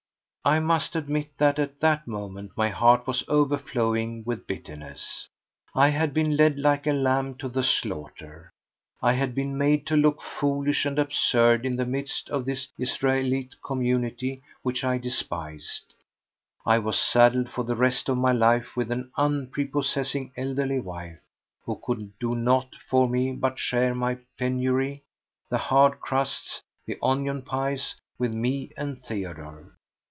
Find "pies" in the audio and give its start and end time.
27.43-27.93